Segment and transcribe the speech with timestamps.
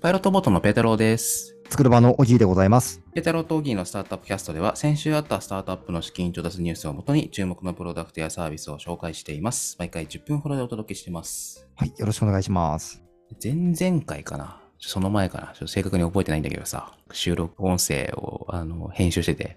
[0.00, 1.56] パイロットボートのペータローです。
[1.68, 3.02] 作る場のおじいでございます。
[3.14, 9.74] ペータローとオギーのスタートアップキャストでは、先週あったスタートアップの資金調達ニュースをもとに、注目のプロダクトやサービスを紹介しています。
[9.76, 11.66] 毎回10分ほどでお届けしています。
[11.74, 13.02] はい、よろしくお願いします。
[13.42, 14.62] 前々回かな？
[14.78, 15.46] その前かな？
[15.48, 19.56] ちょっと正確に覚えてないんだけどさ、収録音声をあの編集してて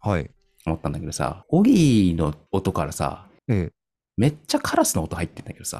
[0.00, 0.28] はい。
[0.66, 3.72] 思ったんだけどさ、オギーの音からさ、ええ。
[4.16, 5.78] めっちゃカラスの音入ってんだけどさ、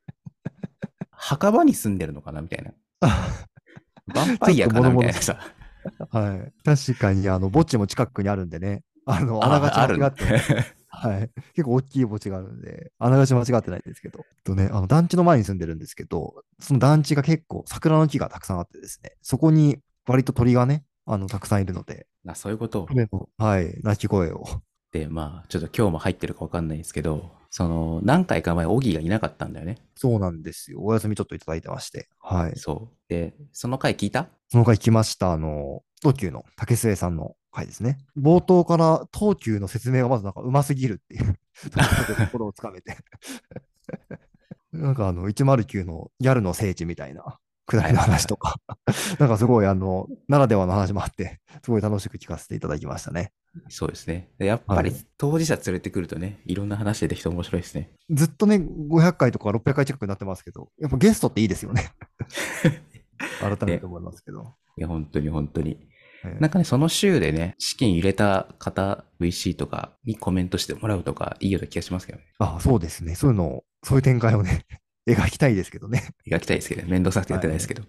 [1.10, 2.42] 墓場に住んでるのかな？
[2.42, 2.72] みたいな。
[3.06, 5.38] ヴァンパイアかなみたいなさ。
[6.10, 6.52] はい。
[6.64, 8.82] 確かに、あの、墓地も近くにあるんでね。
[9.06, 10.40] あの、あながち間違ってない。
[10.88, 11.30] はい。
[11.54, 14.24] 結構大きい墓地があるんで、あながち間違ってないんですけど。
[14.44, 22.88] とね、あの、団地の前に住んでるんですけど、その団地が結構桜の木がたくさんあってですね、そこに割と鳥がね、あの、たくさんいるので、あそういうこと
[23.36, 24.44] はい、鳴き声を。
[24.92, 29.78] で、まあ、ちょっと今日も入ってるかわかんないですけど、その、何回か前、オギーがいなかったんだよね。
[29.94, 30.80] そうなんですよ。
[30.82, 32.08] お休みちょっといただいてまして。
[32.20, 32.52] はい。
[32.56, 32.96] そう。
[33.08, 34.26] で、その回聞いた？
[34.48, 37.98] その回来ました、あの、東急の竹末さんの回ですね。
[38.18, 41.38] 冒頭から東急の説明がまずなんかうますぎるっていう
[41.70, 42.96] ところをつかめて。
[44.72, 48.56] なんかあの、109のギャルの聖地みたいなくだりの話とか、
[49.20, 53.30] なんかすごいあの、ならではの話もあって、すごい楽しく聞かせていただきましたね。
[53.68, 54.30] そうですね。
[54.38, 57.90] でやっぱりはい当事者連れてくるとね、いろんな話出てきて面白いですね。
[58.10, 61.92] ずっとね、500回とか600回近くになってますけど、やっぱゲストっていいですよね。
[63.40, 64.54] 改めて思いますけど。
[64.76, 65.78] いや、本当に本当に。
[66.24, 72.24] ええなんかね、その週でね、資金入れた方、VC とかにコメントしてもらうとか、いいような気がしますけどね。
[72.38, 73.14] あ、そうですね。
[73.14, 74.64] そういうのを、そういう展開をね、
[75.06, 76.08] 描きたいですけどね。
[76.26, 77.82] 描きたいですけどね、めんどくさくてやってないですけど。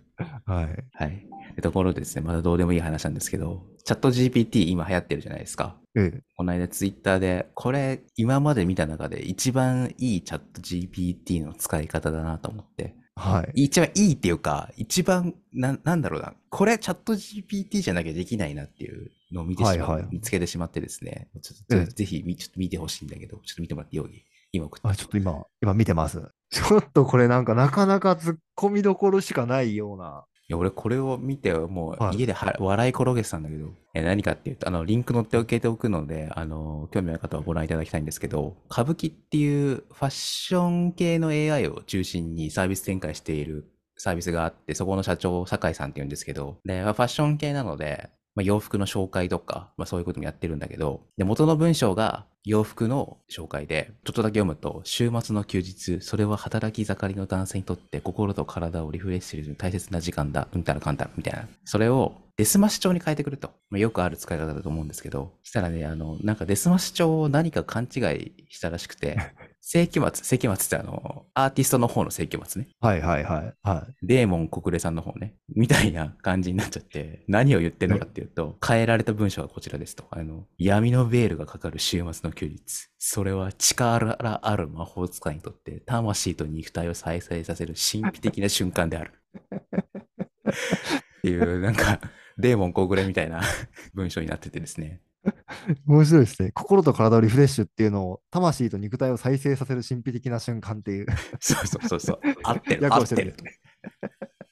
[0.46, 0.84] はい。
[0.94, 1.28] はい。
[1.56, 5.78] でところでですね、まだどうでもいい話なんですけど、チャット GPT 今流行ってるじゃないですか。
[5.96, 6.22] ええ。
[6.36, 12.94] この間ツイッターで、これ今まで見た中で一番いいチャット GPT の使い方だなと思って。
[13.16, 13.64] はい。
[13.64, 16.34] 一番いいっていうか、一番、な、なんだろうな。
[16.50, 21.30] これチャット GPT じゃなきゃできないなっていうのを見てしまう、はいはい見つけてしまってですね。
[21.42, 24.02] ちょっとええぜひみちょっと見てほしいんだけど、ちょっと見てもらっていい？
[24.02, 24.26] よぎ
[24.56, 24.88] 今送って。
[24.88, 26.22] あ、ちょっと今、今見てます。
[26.52, 30.26] ちょっとこれなんかなかなか突っ込みどころしかないような。
[30.48, 61.48] いや、俺これを見て、もうはい家では、笑い転げてたんだけど、え何かっていうと、あの、リンク載っておけておくので、あの、興味ある方はご覧いただきたいんですけど、歌舞伎っていうファッション系の AI を中心にサービス展開しているサービスがあって、そこの社長、酒井さんって言うんですけど、で、まあファッション系なので、まあ、洋服の紹介とか、まあ、そういうこともやってるんだけど、で、元の文章が洋服の紹介で、ちょっとだけ読むと、週末の休日、それは働き盛りの男性にとって心と体をリフレッシュする大切な時間だ、うんたらかんたら、みたいな。
[61.64, 63.52] それをデスマッシュ帳に変えてくると。
[63.70, 69.18] まあ、よくある使い方だと思うんですけど、したらね、あの、なんかデスマッシュ帳を何か勘違いしたらしくて、
[69.68, 72.68] 世紀末、世紀末ってあの、アーティストの方の聖飢魔IIね。
[72.82, 73.54] はいはいはい。
[73.64, 73.96] はい。
[74.04, 80.06] デーモン小暮さんの方ね、みたいな感じになっちゃって、何を言ってるのかっていうと、変えられた文章はこちらですと。
[80.12, 82.62] あの、闇のベールがかかる週末の休日。
[83.00, 89.14] それは力ある魔法使いにとって、魂と肉体を再生させる神秘的な瞬間である。
[90.46, 92.00] っていう、なんか、
[92.38, 93.42] デーモン国連みたいな
[93.96, 95.02] 文章になっててですね。
[95.86, 96.52] 面白いですね。
[96.54, 101.06] 心と体をリフレッシュっていうのを、魂と肉体を再生させる神秘的な瞬間っていう。
[101.40, 102.20] そうそうそうそう。
[102.44, 103.36] 合ってる、合ってる。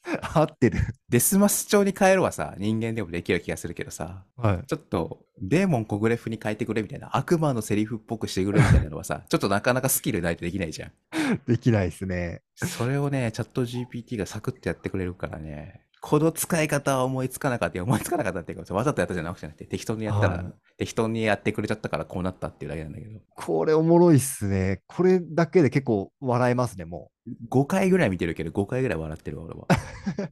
[0.36, 0.80] 合ってる。
[1.10, 4.68] デスマス調に変えるはさ、人間でもできる気がするけどさ、はい。
[4.68, 10.92] ちょっと、デーモンコグレフに変えてくれみたいな、悪魔のセリフっぽくしてくれみたいなのはさ、ちょっとなかなかスキルないとできないじゃん。
[11.48, 12.42] できないですね。
[12.56, 17.82] それをね、チャット GPT がサクッとやってくれるからね、この使い方は思いつかなかった。
[17.82, 24.82] 思いつかなかったっていうか、わざとやったじゃなくて適当にやったら、はい適当にやってくれちゃったからこうなったっていうだけなんだけど、これおもろいっすね。
[24.88, 27.10] これだけで結構笑えますね、も
[27.50, 29.68] 5回ぐらい見てるけど、5回ぐらい笑ってるわ、俺は。
[29.72, 30.30] っ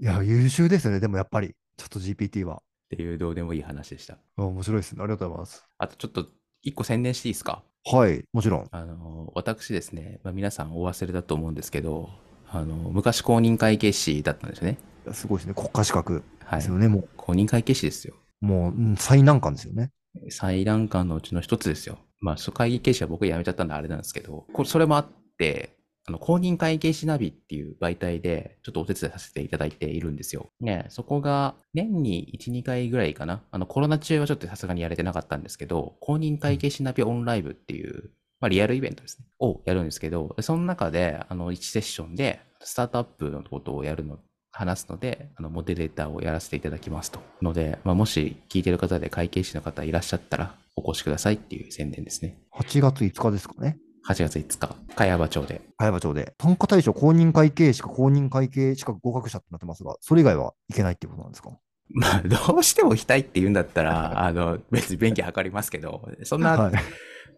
[0.00, 0.02] う。
[0.02, 1.00] いや、優秀ですよね。
[1.00, 2.62] でもやっぱり、チャット GPT は。
[2.88, 4.14] ていうどうでもいい話でした。
[4.14, 5.02] あ面白いですね。
[5.02, 5.68] ありがとうございます。
[5.76, 6.26] あとちょっと、
[6.62, 7.62] 一個宣伝していいですか？
[7.84, 8.68] はい、もちろん。
[8.70, 12.08] あの、私ですね、まあ、皆さんお忘れだと思うんですけど、
[12.52, 14.78] あの、昔公認会計士だったんですよね。
[15.12, 15.54] すごいですね。
[15.54, 16.68] 国家資格はいです。
[16.68, 16.88] よね。
[16.88, 18.14] も公認会計士ですよ。
[18.42, 19.90] う、もう、うん最難関ですよね。
[20.30, 21.98] 最難関のうちの一つですよ。
[22.20, 25.06] まあ、そう会計士は僕辞めちゃったんであれなんですけど、これそれもあっ
[25.38, 25.76] て、
[26.06, 30.50] あの、公認会計士ナビっていう媒体で、ちょっとお手伝いさせていただいているんですよ。
[30.60, 33.42] ね、そこが年に1、2回ぐらいかな。
[33.50, 39.26] あの、コロナ中はちょっとさすがにやれてなかったんですけど、公認会計士ナビオンライブっていう、まあ、リアルイベントですね。
[39.38, 44.18] をやるんですけど、その中で、あの、1セッションで、スタートアップのことをやるの、
[44.52, 47.20] 話すので、あの、モデレーターをやらせていただきますと。
[47.42, 52.38] ので、まあ、もし聞いてる方で会計士の方いらっしゃったら、お越しくださいっていう宣伝ですね。
[52.54, 53.78] 8月5日ですかね。
[54.08, 55.60] 8月5日、茅場町で。
[55.76, 56.32] 茅場町で。
[56.38, 61.50] 単価対象公認会計士か公認会計士か合格者ってなってますが、それ以外はいけないっていうことなんですか？
[61.92, 66.74] まあ、どうしても来たいって言うんだったら、あの、別に便宜図りますけど、そんなはい。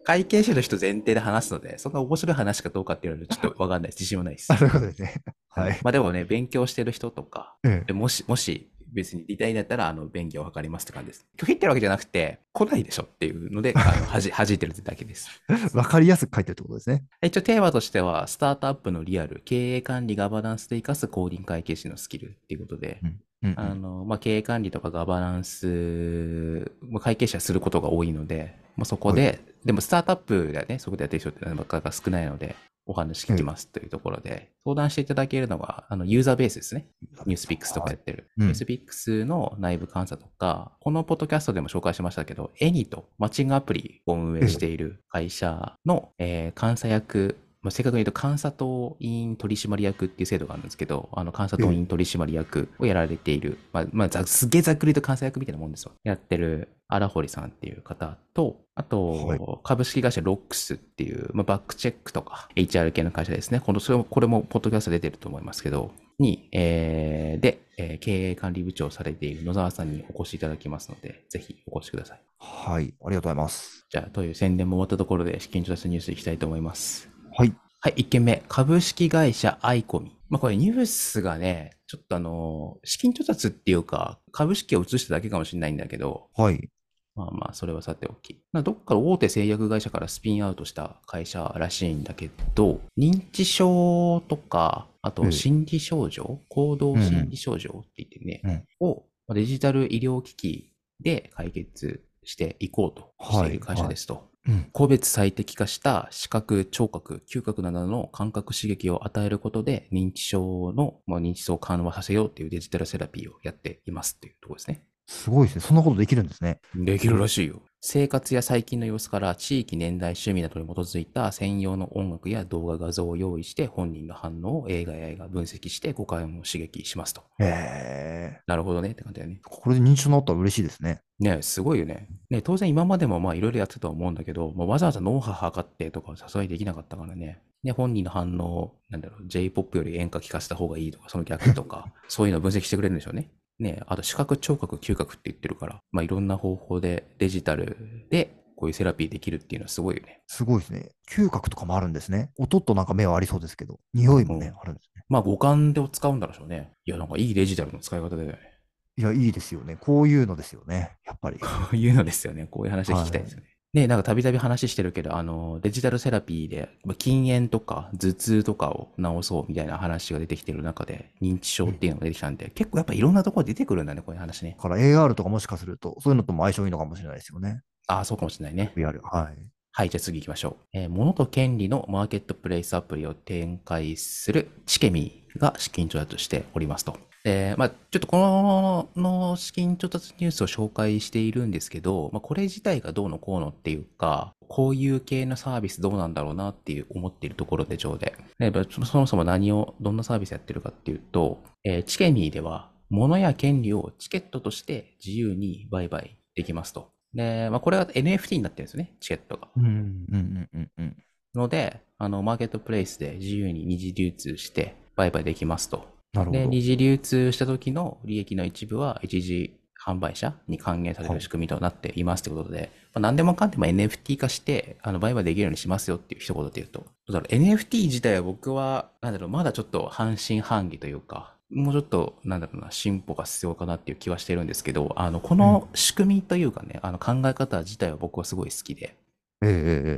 [0.05, 3.95] 会計士の人前提で話すので、そんな面白い話かどうかっていうのはちょっとわかんないです。
[4.01, 4.57] 自信もないですあ、。
[4.57, 5.15] そういうことですね。
[5.49, 5.79] はい。
[5.81, 11.25] まあでもね、勉強してる人とか、ええでもし、もし別にリタインだったら、あの、便宜を図りますって感じです。
[11.37, 15.29] 拒否ってるわけじゃなくて、来ないでしょっていうので、あの、はじ、 弾いてるだけです。
[15.73, 17.05] わかりやすく書いてるってことですね。
[17.21, 32.55] 一応テーマとしては、スタートアップのリアル、経営管理、ガバナンスで生かす公認会計士のスキルっていうことで、うんうんあの、まあ、経営管理とかガバナンス、まあ、会計士はすることが多いので、まあ、そこで、でもスタートアップでね、そこでやってる人ってなかなか少ないので、
[32.85, 36.87] お話聞きますというところで、相談していただけるのが、あの、ユーザーベースですね。
[37.25, 38.29] ニュースピックスとかやってる。
[38.37, 38.47] うん。
[38.47, 55.93] ニュースピックスの内部監査とか、このポッドキャストでも紹介しましたけど、エニとマッチングアプリを運営している会社の、えー監査役、まあ、正確に言うと監査党委員取締役っていう制度があるんですけど、あの監査党委員取締役をやられている、まあ、まあ、ざすげえざっくりと監査役みたいなもんですよ。
[56.03, 63.61] やってる荒堀さんっていう方と、あと、はい株式会社ロックスっていう、まあ、バックチェックとか HR 系の会社ですね。
[63.61, 72.21] このそれもこれもポッドキャスト出てると思いますけど、に、えーで、えー経営管理部長をされている野沢さんにお越しいただきますので、ぜひお越しください。
[72.37, 72.93] はい。
[73.03, 73.85] ありがとうございます。
[73.89, 77.12] じゃあ、という宣伝も終わったところで資金調達ニュースいきたいと思います。
[77.35, 77.53] はい。
[77.79, 78.43] はい、1件目。
[78.47, 80.15] 株式会社アイコミ。
[80.29, 86.69] まあ、これニュースがね、ちょっとあの、資金調達っていうか、株式を移しただけかもしれないんだけど、はい。
[87.15, 88.41] まあまあ、それはさておき。
[88.51, 104.32] まあどっか大手製薬会社からスピンアウトした会社らしいんだけど、認知症とか、あとええ心理症状、行動心理症状って言ってね、をまあデジタル医療機器で解決していこうとしている会社ですと。
[104.47, 104.69] うん。
[104.71, 114.83] 個別最適化した視覚、聴覚、嗅覚などの感覚刺激を与えることで認知症の、まあ、認知症を緩和させようっていうデジタルセラピーをやっていますっていうところですね。
[115.07, 115.61] すごいですね。
[115.61, 116.59] そんなことできるんですね。
[116.75, 117.61] できるらしいよ。
[117.81, 127.23] 生活や最近の様子から地域、年代、趣味などに基づいた専用の音楽や動画、画像を用意して本人の反応を映画や映画分析して五感を刺激しますと。
[127.39, 128.41] へえ。
[128.47, 129.41] なるほどねって感じだよね。
[129.43, 131.01] これで認知症になったら嬉しいですね。
[131.23, 132.07] ねすごいよね。
[132.29, 137.41] ね当然今までもまあいろいろやってたと思うんだけど、まあ、わざわざ脳波測ってとかはさすがにできなかったからね。
[137.63, 143.31] ね、本人の反応を、なんだろう、J-POP より演歌聞かせた方がいいとか、その逆とか、 そういうのを分析してくれるんでしょうね。
[143.57, 150.21] ね、あと視覚、聴覚、嗅覚って言ってるから、まあいろんな方法でデジタルでこういうセラピーできるっていうのはすごいよね。
[150.27, 150.89] すごいですね。
[151.09, 152.31] 嗅覚とかもあるんですね。
[152.37, 155.03] 音となんか目はありそうですけど、匂いもね、うんあるんですね。
[155.07, 156.71] まあ五感で使うんだろうね。
[156.85, 158.52] いや、なんかいいデジタルの使い方だよね。
[158.95, 159.77] いや、いいですよね。
[159.79, 160.97] こういうのですよね。
[161.05, 161.39] やっぱり。
[161.39, 162.47] こういうのですよね。
[162.49, 163.47] こういう話聞きたいですよね。
[163.73, 174.61] ねなんかたびたび話してるけど、あの、デジタルセラピーで、まあ禁煙とか頭痛とかを治そうみたいな話が出てきてる中で、認知症っていうのが出てきたんで、結構やっぱいろんなところ出てくるんだね、こういう話ねだ。
[174.61, 177.61] から AR とかもしかすると、そういうのとも相性いいのかもしれないですよね。
[177.87, 178.73] ああ、そうかもしれないね。
[178.75, 178.99] VR。
[179.01, 179.53] はい。
[179.75, 180.65] はい、じゃあ次行きましょう。
[180.73, 186.95] えー物と権利のマーケットプレイスアプリを展開するチケミーが資金調達しておりますと。
[187.25, 198.15] えーまあ、ちょっとこのの資金調達ニュースを紹介しているんですけど、まあ、これ自体がどうのこうのっていうか、こういう系のサービスどうなんだろうなっていう思っているところで上で。
[198.39, 206.91] でまあそもそも何を、どんなサービスやってるかっていうと、えーチケミーでは物や権利をチケットとして自由に売買できますと。
[207.13, 209.47] で、まあ、これは NFT になってるんですよね、チケットが。
[209.55, 210.97] うん、うん、うん、うん、うん。
[211.33, 215.87] ので、あの、マーケットプレイスで自由に二次流通して売買できますと。
[216.13, 216.45] で、なるほど。
[216.45, 238.95] 二次流通した時の利益の一部は一時販売者に還元される仕組みとなっていますということで、まあ、何でもかんでも NFT 化して、あの、売買できるようにしますよっていう一言で言うと、どうだろう、NFT 自体は僕は、なんだろう、まだちょっと半信半疑というか、もうちょっと、なんだろうな、進歩が必要かなっていう気はしてるんですけど、あの、この仕組みというかね、あの、考え方自体は僕はすごい好きで、
[239.43, 239.51] えええ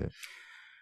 [0.03, 0.09] ええ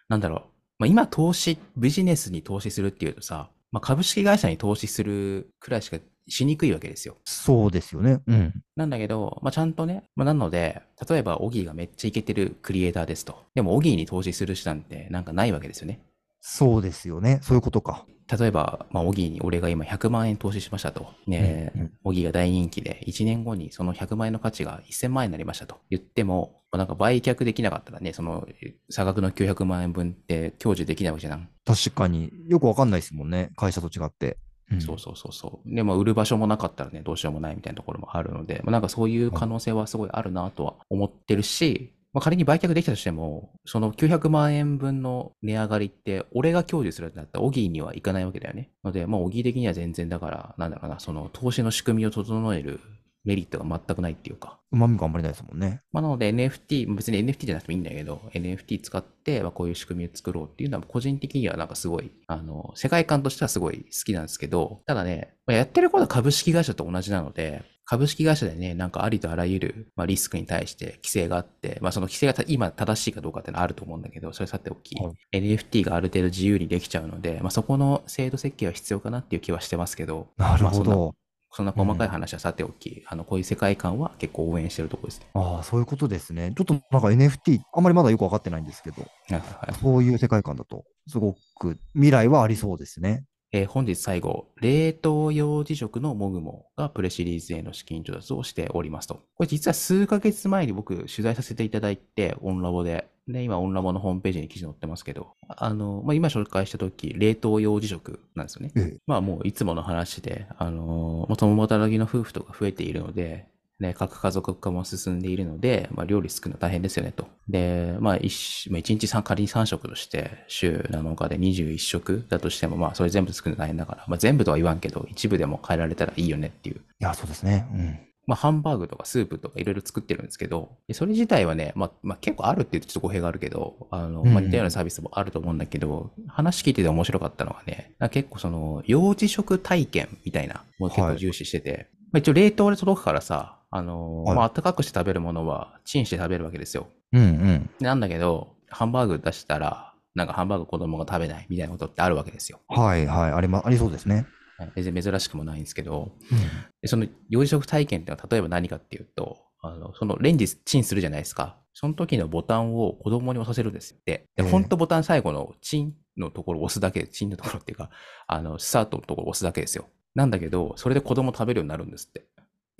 [0.08, 0.40] なんだろう。
[0.78, 7.16] まあ、今投資、ビジネスに投資するっていうとさ、まあ、株式会社に投資するくらいしかしにくいわけですよ。
[7.24, 8.20] そうですよね。
[8.28, 8.62] うん。
[8.76, 13.42] なんだけど、まあ、ちゃんとね、まあ、なので、例えば、オギーがめっちゃイケてるクリエイターですと。
[13.56, 15.98] でも、オギーに投資する手段ってなんかないわけですよね。
[16.40, 17.40] そうですよね。
[17.42, 18.06] そういうことか。
[18.26, 21.06] 例えば、まあ、オギーに俺が今100万円投資しましたと。
[21.26, 28.46] ね、うんうんオギーが大人気で、1年後にその100万円の価値が1000万円になりましたと言っても、まあなんか売却できなかったらね、その
[28.90, 31.48] 差額の900万円分って享受できないわけじゃん。
[31.64, 33.50] 確かによくわかんないですもんね。
[33.56, 34.38] 会社と違って。
[34.70, 35.74] うんそうそうそうそう。
[35.74, 48.70] でも売る場所もなかったらね、どうしようもないみたいなところもあるので、まあ、なんかそういう可能性はすごいあるなとは思ってるし、まあ、仮に売却できたとしても、その900万円分の値上がりって、俺が享受するってなったら、オギーにはいかないわけだよね。
[48.84, 52.78] ので、まあ、オギー的には全然だから、なんだろうな、その投資の仕組みを整える
[53.24, 54.60] メリットが全くないっていうか。
[54.70, 55.82] うまみがあんまりないですもんね。
[55.90, 81.14] まあ、なので NFT、別に NFT じゃなくてもいいんだけど、NFT 使って、まあ、こういう仕組みを作ろうっていうのは、個人的にはなんかすごい、あの、世界観としてはすごい好きなんですけど、ただね、まあやってることは株式会社と同じなので、株式会社でね、なんかありとあらゆる、まあ、リスクに対して規制があって、まあその規制がた今正しいかどうかっていうのはあると思うんだけど、それさておき、は NFT がある程度自由にできちゃうので、まあそこの制度設計は必要かなっていう気はしてますけど、なるほど。
[81.56, 85.26] そんな細かい話はさておき、あの、こういう世界観は結構応援してるところですね。
[85.34, 86.52] ああ、そういうことですね。
[86.56, 93.24] ちょっとなんか NFT、あんまりまだよくわかってないんですけど、はいはいはいそういう世界観だと、すごく未来はありそうですね。
[93.56, 99.22] えー本日最後、冷凍用辞職のモグモがプレシリーズへの資金調達をしておりますと。
[99.36, 103.06] これ実は数ヶ月前に僕取材させていただいて、オンラボで。
[103.28, 108.72] で、今オンラボのホームページに記事載ってますけど、あの、まあ、今紹介した時、冷凍用辞職なんですよね。
[108.74, 108.98] ええ。
[109.06, 113.46] まあもういつもの話で、あのー、共働きの夫婦とか増えているので、
[113.84, 117.26] ね、核家族化も進んでいるので、まあ料理作るの大変ですよねと。
[117.48, 126.76] で、まあ一まあ一日三仮に3食として、週7日で21食だとしても、まあそれ全部作るの大変だから、まあ全部とは言わんけど、一部でも変えられたらいいよねっていう。
[126.76, 127.66] いや、そうですね。
[127.72, 127.98] うん。
[128.26, 146.86] まあハンバーグとかスープとかいろいろ作ってるんですけど、でそれ自体はね、まあ、まあ結構あるって言うとちょっと語弊があるけど、あの、うんうんまあ似たようなサービスもあると思うんだけど、話聞いてて面白かったのがね、結構その、幼児食体験みたいなものを結構重視してて、まあ一応冷凍で届くからさ、あの、はいまあ暖かくして食べるものはチンして食べるわけですよ。
[147.12, 147.70] うんうん。
[147.80, 152.60] なんだけど、ハンバーグ出したら、なんかハンバーグ子供が食べないみたいなことってあるわけですよ。
[152.68, 153.32] はいはい。
[153.32, 154.26] ありま、ありそうですね。
[154.58, 156.38] はい全然珍しくもないんですけど、うん。
[156.82, 161.56] でその幼児食体験ってのは例えば何かっていうと、あのそのレンジチンするじゃないですか。
[161.72, 164.26] その時のボタンを子供に押させるんですって。
[164.36, 167.90] で、ええほんとボタン最後のチンのところを押すだけ、チンのところっていうか、
[168.28, 169.86] あの、スタートのところを押すだけですよ。
[170.14, 172.24] なんだけど、それで子供食べるようになるんですって。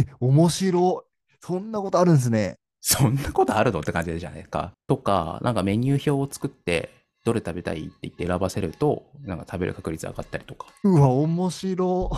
[0.03, 1.37] え、面白い。
[1.41, 2.57] そんなことあるんですね。
[2.81, 3.81] そんなことあるの？
[3.81, 4.73] って感じじゃないですか。
[4.87, 6.91] とか、なんかメニュー表を作って、
[7.25, 10.67] どれ食べたいって言って選ばせると、なんか食べる確率上がったりとか。
[10.85, 12.11] うわ、面白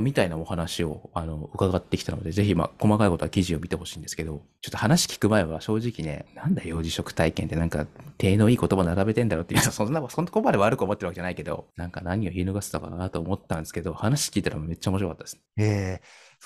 [0.00, 7.86] みたいなお話をあの伺ってきたので、ぜひ、まあ、細かいことは記事を見てほしいんですけど、ちょっと話聞く前は正直ね、なんだ幼児食体験ってなんか、
[8.18, 15.38] 手のいい言葉並べてんだろうっていう、 そんな、そんなこまで悪く思ってるわけじゃないけど、なんか何を言い逃したかなと思ったんですけど、話聞いたらめっちゃ面白かったです。
[15.58, 16.02] ええ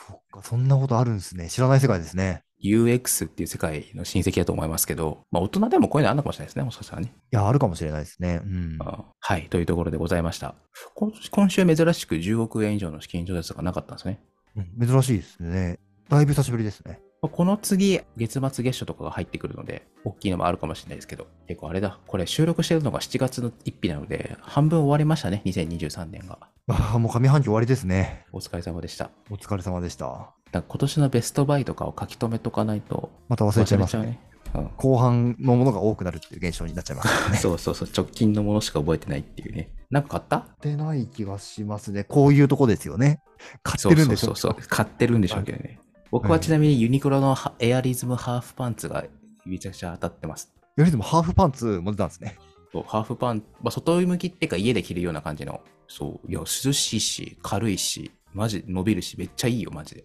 [0.07, 1.49] そっか、そんなことあるんですね。
[1.49, 2.43] 知らない世界ですね。
[2.63, 7.13] UX っていう世界の親戚だと思いますけど、まあ大人でもこういうのあるのかもしれないですね、もしかしたらね。
[7.33, 8.41] いや、あるかもしれないですね。
[8.45, 8.77] うん。
[8.81, 10.55] あはい、というところでございました。
[10.95, 14.21] 今今週珍しく10億円以上の資金調達がなかったんですね。
[14.57, 15.79] うん珍しいですね。
[16.09, 17.01] だいぶ久しぶりですね。
[17.21, 26.39] この次、月末月初とかが入ってくるので、大きいのもあるかもしれないですけど、結構あれだ、これ収録してるのが7月の1日なので、半分終わりましたね、2023年が。
[26.69, 28.25] ああ、もう上半期終わりですね。
[28.33, 29.11] お疲れ様でした。
[29.31, 30.31] お疲れ様でした。
[30.53, 34.07] 今年のベストバイとかを書き留めとかないとまた忘れちゃいますね。
[34.07, 34.21] ね。
[34.55, 37.37] うん後半のものが多くなるっていう現象になっちゃいますね。
[37.43, 39.71] そうそうそう、直近のものしか覚えてないっていうね。
[39.91, 40.39] なんか買った？
[40.41, 42.05] 買ってない気がしますね。
[42.05, 43.21] こういうとこですよね。
[43.63, 44.33] 買ってるんでしょ？
[44.33, 45.81] うそうそう、買ってるんでしょうけどね。
[46.11, 49.05] 僕はちなみにユニクロのハエアリズムハーフパンツが
[49.45, 50.53] めちゃくちゃ当たってます。
[50.77, 52.39] よりでもハーフパンツも出たんですね。
[52.73, 55.61] そうハーフパン、まあ、外向きっていうか家で着るような感じの。
[55.89, 56.31] そう。
[56.31, 60.05] いや、涼しいし、軽いし、マジ伸びるし、めっちゃいいよ、マジで。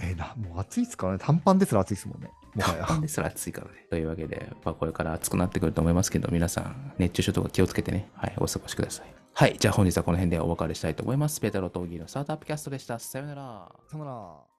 [0.00, 1.18] えーな、もう暑いっすからね。
[1.20, 2.30] 短パンですら暑いですもんね。
[2.54, 2.78] もはや。
[2.80, 3.86] 短パンですら暑いからね。
[3.88, 9.14] というわけで、まあ、これから暑くなってくると思いますけど、皆さん、熱中症とか気をつけてね、はい、お過ごしください。
[9.32, 11.40] はい、じゃあ本日はこの辺でお別れしたいと思います。
[11.40, 12.98] ペータロー・トーギーのスタートアップキャストでした。
[12.98, 13.72] さようなら。
[13.90, 14.53] さよなら。